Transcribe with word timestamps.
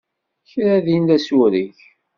Kra 0.49 0.77
din 0.85 1.03
d 1.09 1.09
asureg. 1.15 1.77